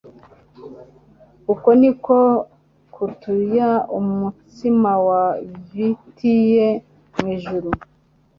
[1.53, 2.17] Uko niko
[2.93, 6.65] ktuya umutsima wavtrye
[7.15, 7.69] mu ijuru.